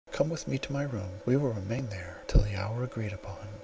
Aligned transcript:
Come 0.11 0.29
with 0.29 0.47
me 0.47 0.57
to 0.57 0.73
my 0.73 0.81
room; 0.81 1.21
we 1.27 1.37
will 1.37 1.53
remain 1.53 1.89
there 1.89 2.23
till 2.25 2.41
the 2.41 2.55
hour 2.55 2.83
agreed 2.83 3.13
upon." 3.13 3.49